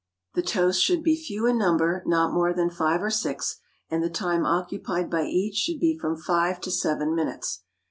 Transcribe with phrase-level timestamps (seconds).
[0.33, 4.09] The toasts should be few in number, not more than five or six, and the
[4.09, 7.61] time occupied by each should be from five to seven minutes.